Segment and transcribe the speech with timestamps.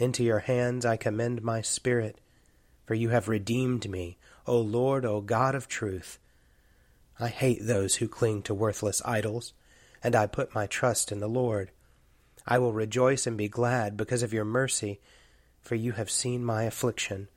[0.00, 2.22] Into your hands I commend my spirit,
[2.86, 4.16] for you have redeemed me,
[4.46, 6.18] O Lord, O God of truth.
[7.18, 9.52] I hate those who cling to worthless idols,
[10.02, 11.70] and I put my trust in the Lord.
[12.46, 15.00] I will rejoice and be glad because of your mercy,
[15.60, 17.28] for you have seen my affliction.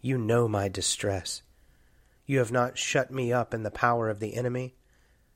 [0.00, 1.42] You know my distress.
[2.24, 4.74] You have not shut me up in the power of the enemy.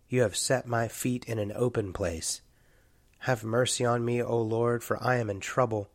[0.09, 2.41] You have set my feet in an open place.
[3.19, 5.91] Have mercy on me, O Lord, for I am in trouble.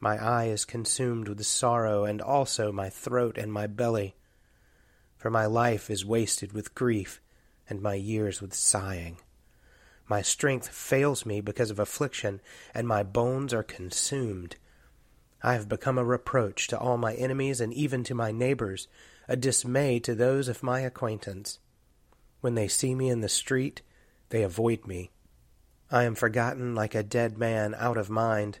[0.00, 4.14] My eye is consumed with sorrow, and also my throat and my belly.
[5.16, 7.20] For my life is wasted with grief,
[7.68, 9.18] and my years with sighing.
[10.08, 12.40] My strength fails me because of affliction,
[12.72, 14.56] and my bones are consumed.
[15.42, 18.88] I have become a reproach to all my enemies and even to my neighbors,
[19.28, 21.58] a dismay to those of my acquaintance.
[22.40, 23.82] When they see me in the street,
[24.30, 25.10] they avoid me.
[25.90, 28.60] I am forgotten like a dead man out of mind.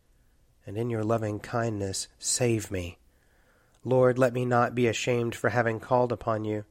[0.65, 2.97] and in your loving kindness save me.
[3.83, 6.65] Lord, let me not be ashamed for having called upon you.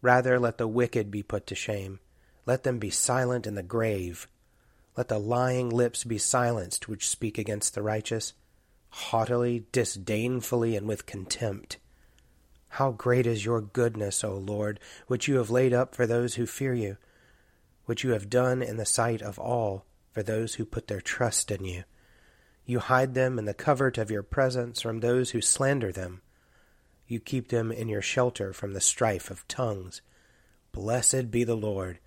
[0.00, 1.98] Rather, let the wicked be put to shame.
[2.44, 4.28] Let them be silent in the grave.
[4.96, 8.32] Let the lying lips be silenced which speak against the righteous,
[8.90, 11.78] haughtily, disdainfully, and with contempt.
[12.68, 16.46] How great is your goodness, O Lord, which you have laid up for those who
[16.46, 16.96] fear you,
[17.86, 21.50] which you have done in the sight of all for those who put their trust
[21.50, 21.84] in you.
[22.66, 26.20] You hide them in the covert of your presence from those who slander them.
[27.06, 30.02] You keep them in your shelter from the strife of tongues.
[30.72, 32.00] Blessed be the Lord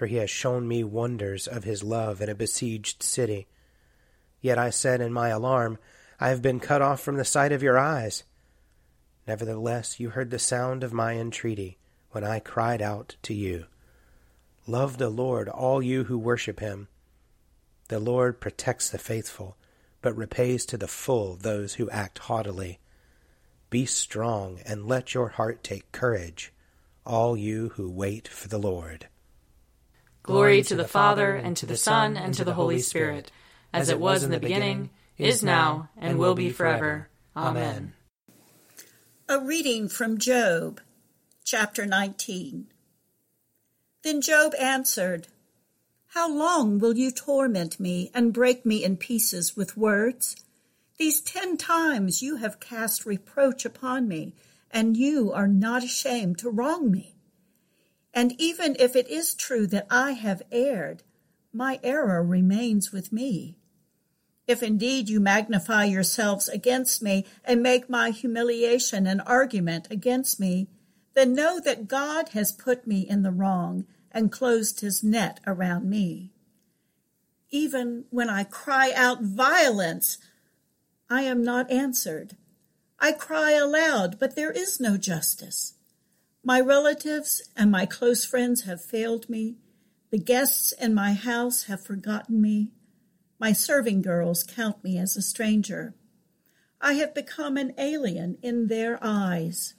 [0.00, 3.46] for he has shown me wonders of his love in a besieged city.
[4.40, 5.76] Yet I said in my alarm,
[6.18, 8.24] I have been cut off from the sight of your eyes.
[9.26, 11.76] Nevertheless, you heard the sound of my entreaty
[12.12, 13.66] when I cried out to you.
[14.66, 16.88] Love the Lord, all you who worship him.
[17.88, 19.58] The Lord protects the faithful,
[20.02, 22.78] but repays to the full those who act haughtily.
[23.68, 26.52] Be strong, and let your heart take courage,
[27.06, 29.06] all you who wait for the Lord.
[30.22, 33.30] Glory to the Father, and to the Son, and to the Holy Spirit,
[33.72, 37.08] as it was in the beginning, is now, and will be forever.
[37.36, 37.92] Amen.
[39.28, 40.80] A reading from Job,
[41.44, 42.66] chapter 19.
[44.02, 45.28] Then Job answered,
[46.14, 50.34] How long will you torment me and break me in pieces with words?
[50.98, 54.34] These ten times you have cast reproach upon me,
[54.72, 57.14] and you are not ashamed to wrong me.
[58.12, 61.04] And even if it is true that I have erred,
[61.52, 63.56] my error remains with me.
[64.48, 70.66] If indeed you magnify yourselves against me and make my humiliation an argument against me,
[71.14, 75.88] then know that God has put me in the wrong and closed his net around
[75.88, 76.30] me.
[77.50, 80.18] Even when I cry out violence,
[81.08, 82.36] I am not answered.
[82.98, 85.74] I cry aloud, but there is no justice.
[86.44, 89.56] My relatives and my close friends have failed me.
[90.10, 92.70] The guests in my house have forgotten me.
[93.38, 95.94] My serving girls count me as a stranger.
[96.80, 99.74] I have become an alien in their eyes.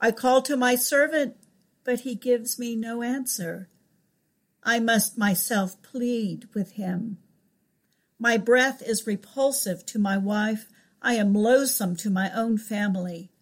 [0.00, 1.36] I call to my servant,
[1.84, 3.68] but he gives me no answer.
[4.62, 7.18] I must myself plead with him.
[8.18, 10.68] My breath is repulsive to my wife.
[11.00, 13.32] I am loathsome to my own family.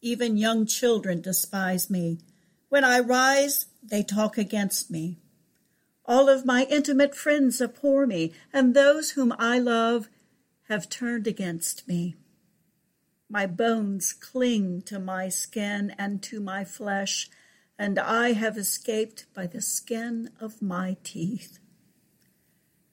[0.00, 2.18] Even young children despise me.
[2.68, 5.18] When I rise, they talk against me.
[6.04, 10.08] All of my intimate friends abhor me, and those whom I love
[10.68, 12.16] have turned against me.
[13.28, 17.30] My bones cling to my skin and to my flesh,
[17.80, 21.58] and I have escaped by the skin of my teeth.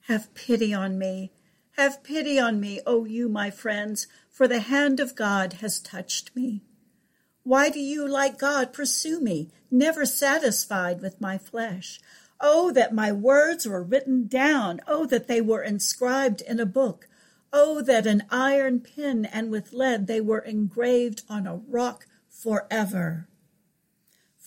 [0.06, 1.30] Have pity on me.
[1.76, 6.34] Have pity on me, O you, my friends, for the hand of God has touched
[6.34, 6.62] me.
[7.42, 12.00] Why do you, like God, pursue me, never satisfied with my flesh?
[12.40, 14.80] Oh, that my words were written down.
[14.86, 17.08] Oh, that they were inscribed in a book.
[17.52, 23.28] Oh, that an iron pen and with lead they were engraved on a rock forever.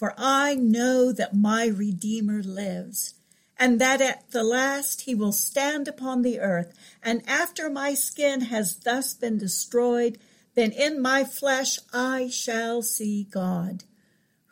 [0.02, 3.14] For I know that my Redeemer lives,
[3.56, 8.42] and that at the last he will stand upon the earth, and after my skin
[8.42, 10.18] has thus been destroyed,
[10.56, 13.84] then in my flesh I shall see God,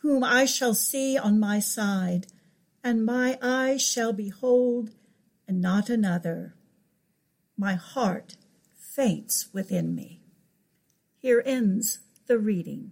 [0.03, 2.27] whom I shall see on my side
[2.83, 4.91] and my eyes shall behold,
[5.47, 6.53] and not another.
[7.57, 8.37] My heart
[8.77, 10.21] faints within me.
[11.17, 12.91] Here ends the reading.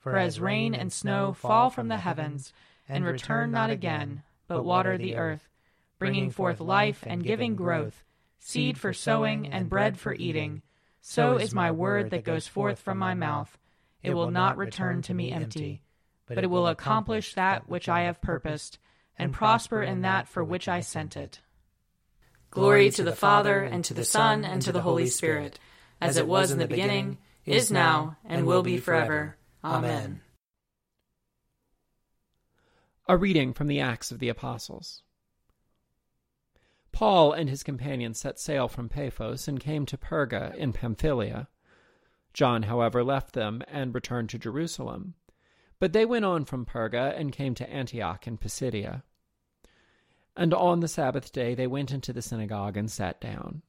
[0.00, 2.52] For as rain and snow fall from the heavens,
[2.88, 5.48] and return not again, but water the earth,
[5.98, 8.02] bringing forth life and giving growth,
[8.38, 10.62] seed for sowing and bread for eating,
[11.00, 13.56] so is my word that goes forth from my mouth.
[14.02, 15.82] It will not return to me empty
[16.34, 18.78] but it will accomplish that which I have purposed,
[19.18, 21.40] and prosper in that for which I sent it.
[22.50, 25.58] Glory to the Father, and to the Son, and to the Holy Spirit,
[26.00, 29.36] as it was in the beginning, is now, and will be forever.
[29.62, 30.22] Amen.
[33.06, 35.02] A reading from the Acts of the Apostles.
[36.92, 41.48] Paul and his companions set sail from Paphos and came to Perga in Pamphylia.
[42.32, 45.14] John, however, left them and returned to Jerusalem.
[45.78, 49.02] But they went on from Perga and came to Antioch in Pisidia.
[50.36, 53.62] And on the Sabbath day they went into the synagogue and sat down.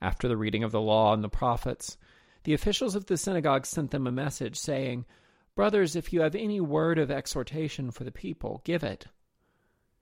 [0.00, 1.96] After the reading of the law and the prophets,
[2.44, 5.04] the officials of the synagogue sent them a message, saying,
[5.54, 9.06] Brothers, if you have any word of exhortation for the people, give it.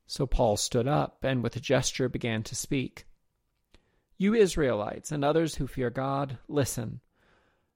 [0.06, 3.06] So Paul stood up and with a gesture began to speak.
[4.16, 7.00] You Israelites and others who fear God, listen.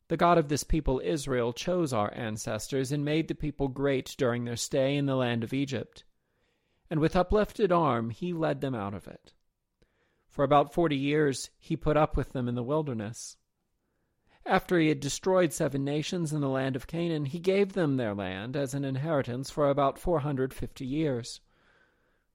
[0.09, 4.45] The God of this people Israel chose our ancestors and made the people great during
[4.45, 6.05] their stay in the land of Egypt.
[6.91, 9.33] And with uplifted arm he led them out of it.
[10.29, 13.37] For about forty years he put up with them in the wilderness.
[14.47, 18.15] After he had destroyed seven nations in the land of Canaan, he gave them their
[18.15, 21.41] land as an inheritance for about four hundred fifty years.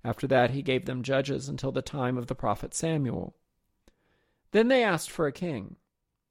[0.03, 3.35] After that he gave them judges until the time of the prophet Samuel.
[4.51, 5.75] Then they asked for a king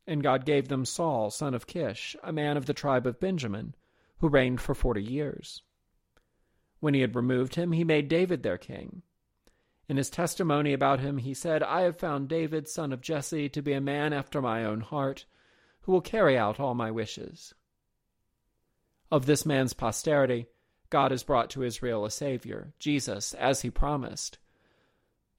[0.08, 3.74] and God gave them Saul, son of Kish, a man of the tribe of Benjamin,
[4.16, 5.62] who reigned for forty years.
[6.80, 9.02] When he had removed him, he made David their king.
[9.86, 13.60] In his testimony about him, he said, I have found David, son of Jesse, to
[13.60, 15.26] be a man after my own heart,
[15.82, 17.54] who will carry out all my wishes.
[19.10, 20.46] Of this man's posterity,
[20.90, 24.38] God has brought to Israel a Savior, Jesus, as he promised.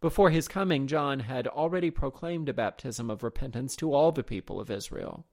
[0.02, 4.60] Before his coming, John had already proclaimed a baptism of repentance to all the people
[4.60, 5.26] of Israel.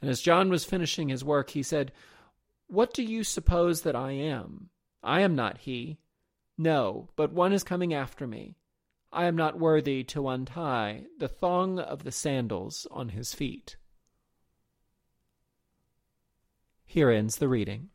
[0.00, 1.92] And as John was finishing his work, he said,
[2.68, 4.70] What do you suppose that I am?
[5.02, 5.98] I am not he.
[6.58, 8.56] No, but one is coming after me.
[9.16, 13.78] I am not worthy to untie the thong of the sandals on his feet.
[16.84, 17.88] Here ends the reading.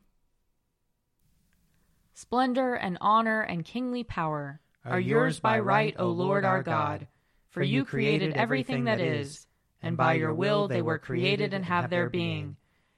[2.12, 7.06] Splendor and honor and kingly power are yours by right, O Lord our God,
[7.50, 9.46] for you created everything that is,
[9.80, 12.56] and by your will they were created and have their being.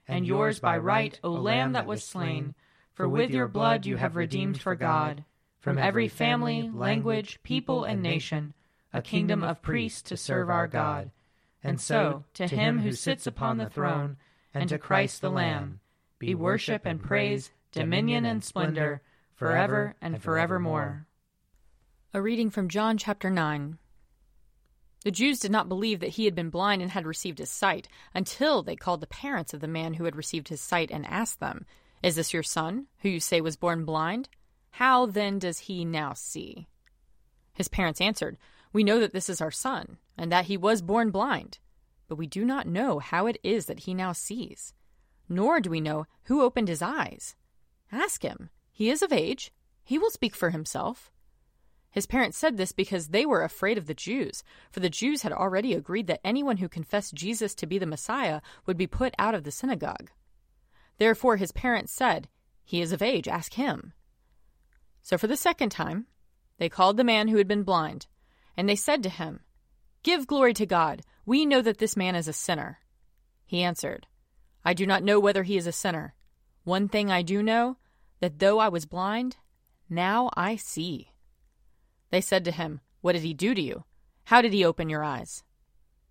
[0.09, 2.55] And yours by right, O Lamb that was slain,
[2.95, 5.27] for with your blood you have redeemed for God,
[5.65, 8.53] from every family, language, people, and nation,
[8.93, 11.11] a kingdom of priests to serve our God.
[11.63, 14.19] And so, to him who sits upon the throne,
[14.53, 15.81] and to Christ the Lamb,
[16.19, 19.01] be worship and praise, dominion and splendor,
[19.35, 21.07] forever and forevermore.
[22.13, 23.79] A reading from John chapter 9.
[25.03, 27.89] The Jews did not believe that he had been blind and had received his sight
[28.13, 31.41] until they called the parents of the man who had received his sight and asked
[31.41, 31.65] them,
[32.03, 34.29] Is this your son, who you say was born blind?
[34.79, 36.69] How then does he now see?
[37.53, 38.39] His parents answered,
[38.73, 41.59] We know that this is our son, and that he was born blind,
[42.09, 44.75] but we do not know how it is that he now sees
[45.29, 47.37] nor do we know who opened his eyes.
[47.91, 48.51] Ask him.
[48.71, 49.53] He is of age.
[49.83, 51.11] He will speak for himself.
[51.91, 55.33] His parents said this because they were afraid of the Jews, for the Jews had
[55.33, 59.35] already agreed that anyone who confessed Jesus to be the Messiah would be put out
[59.35, 60.11] of the synagogue.
[60.99, 62.29] Therefore his parents said,
[62.65, 63.93] He is of age, ask him.
[65.05, 66.07] So for the second time,
[66.57, 68.07] they called the man who had been blind,
[68.57, 69.41] and they said to him,
[70.03, 71.03] Give glory to God.
[71.27, 72.79] We know that this man is a sinner.
[73.45, 74.07] He answered,
[74.65, 76.15] I do not know whether he is a sinner.
[76.65, 77.77] One thing I do know,
[78.21, 79.37] that though I was blind,
[79.91, 81.13] now I see.
[82.11, 83.85] They said to him, What did he do to you?
[84.25, 85.45] How did he open your eyes?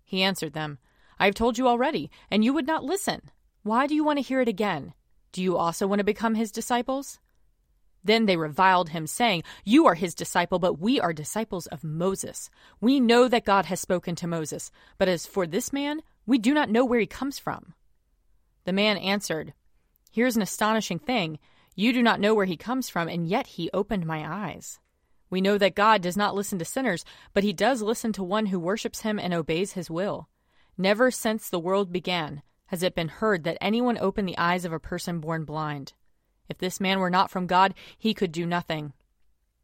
[0.04, 0.78] He answered them,
[1.18, 3.22] I have told you already, and you would not listen.
[3.64, 4.94] Why do you want to hear it again?
[5.32, 7.18] Do you also want to become his disciples?
[8.04, 12.50] Then they reviled him, saying, You are his disciple, but we are disciples of Moses.
[12.80, 16.52] We know that God has spoken to Moses, but as for this man, we do
[16.52, 17.74] not know where he comes from.
[18.64, 19.54] The man answered,
[20.12, 21.38] Here's an astonishing thing.
[21.74, 24.78] You do not know where he comes from, and yet he opened my eyes.
[25.30, 28.46] We know that God does not listen to sinners, but he does listen to one
[28.46, 30.28] who worships him and obeys his will.
[30.78, 34.72] Never since the world began has it been heard that anyone opened the eyes of
[34.72, 35.94] a person born blind.
[36.48, 38.92] If this man were not from God, he could do nothing.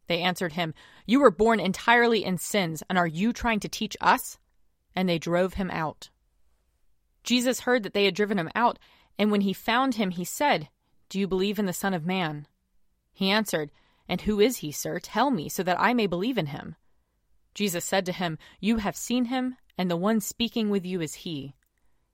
[0.06, 0.74] They answered him,
[1.06, 4.38] You were born entirely in sins, and are you trying to teach us?
[4.94, 6.10] And they drove him out.
[7.22, 8.78] Jesus heard that they had driven him out,
[9.18, 10.68] and when he found him, he said,
[11.08, 12.46] Do you believe in the Son of Man?
[13.12, 13.70] He answered,
[14.08, 14.98] And who is he, sir?
[14.98, 16.76] Tell me, so that I may believe in him.
[17.54, 21.14] Jesus said to him, You have seen him, and the one speaking with you is
[21.14, 21.54] he.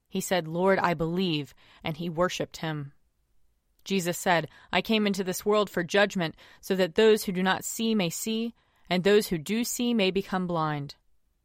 [0.09, 2.93] He said, Lord, I believe, and he worshipped him.
[3.87, 7.63] Jesus said, I came into this world for judgment, so that those who do not
[7.63, 8.53] see may see,
[8.89, 10.95] and those who do see may become blind.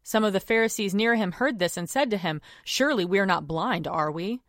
[0.03, 3.27] Some of the Pharisees near him heard this and said to him, Surely we are
[3.27, 4.43] not blind, are we?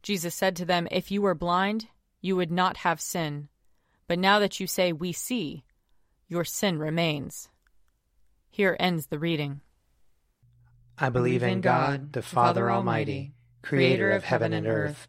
[0.00, 1.88] Jesus said to them, If you were blind,
[2.20, 3.48] you would not have sin.
[4.06, 5.64] But now that you say, We see,
[6.28, 7.48] your sin remains.
[8.48, 9.60] Here ends the reading.
[10.96, 15.08] I believe in God, the Father Almighty, creator of heaven and earth.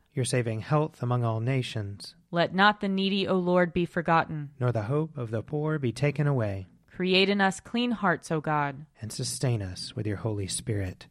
[0.13, 2.15] Your saving health among all nations.
[2.31, 4.51] Let not the needy, O Lord, be forgotten.
[4.59, 6.67] Nor the hope of the poor be taken away.
[6.93, 8.85] Create in us clean hearts, O God.
[9.01, 11.07] And sustain us with your Holy Spirit.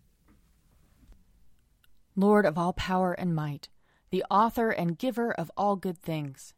[2.14, 3.69] Lord of all power and might,
[4.11, 6.52] the author and giver of all good things,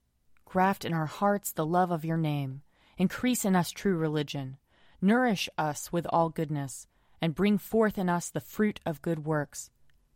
[0.45, 2.63] graft in our hearts the love of your name,
[2.99, 4.57] increase in us true religion,
[5.01, 6.89] nourish us with all goodness,
[7.21, 9.71] and bring forth in us the fruit of good works.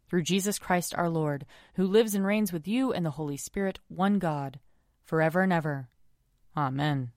[0.09, 3.81] Through Jesus Christ our Lord, who lives and reigns with you and the Holy Spirit,
[3.89, 4.61] one God,
[5.05, 5.89] forever and ever.
[6.57, 7.11] Amen.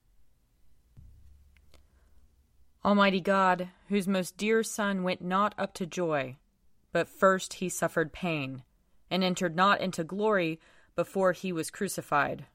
[2.83, 6.37] Almighty God, whose most dear Son went not up to joy,
[6.91, 8.63] but first he suffered pain,
[9.11, 10.59] and entered not into glory
[10.95, 12.45] before he was crucified.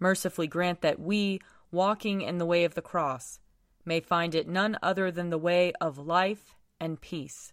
[0.00, 1.40] Mercifully grant that we,
[1.70, 3.38] walking in the way of the cross,
[3.84, 7.52] may find it none other than the way of life and peace.